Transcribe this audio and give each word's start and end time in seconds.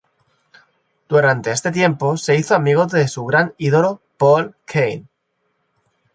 Durante 1.07 1.51
este 1.51 1.71
tiempo 1.71 2.17
se 2.17 2.35
hizo 2.35 2.55
amigo 2.55 2.87
de 2.87 3.07
su 3.07 3.23
gran 3.25 3.53
ídolo 3.59 4.01
Paul 4.17 4.55
Kane. 4.65 5.05